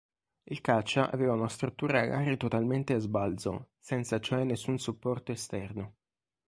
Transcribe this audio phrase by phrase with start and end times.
[0.45, 5.97] Il caccia aveva una struttura alare totalmente a sbalzo, senza cioè nessun supporto esterno.